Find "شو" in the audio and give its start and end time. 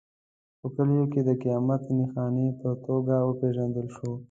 3.95-4.11